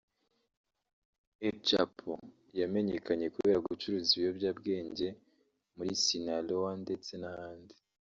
El 1.47 1.55
Chapo 1.67 2.13
yamenyekanye 2.59 3.25
kubera 3.35 3.63
gucuruza 3.67 4.09
ibiyobyabwenge 4.13 5.07
muri 5.75 5.91
Sinaloa 6.03 6.71
ndetse 6.83 7.11
n’ahandi 7.21 7.75